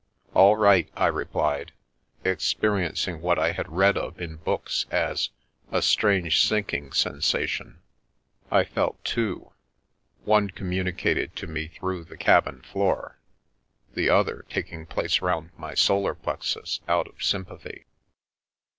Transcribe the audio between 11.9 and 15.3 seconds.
the cabin flo the other taking place